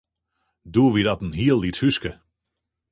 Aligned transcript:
Doe 0.63 0.93
wie 0.95 1.03
dat 1.07 1.21
in 1.25 1.33
heel 1.39 1.59
lyts 1.61 1.81
húske. 1.83 2.11